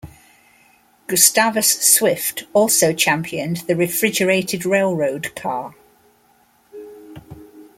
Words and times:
Gustavus 1.05 1.71
Swift 1.81 2.45
also 2.53 2.91
championed 2.91 3.57
the 3.67 3.75
refrigerated 3.75 4.65
railroad 4.65 5.35
car. 5.35 5.75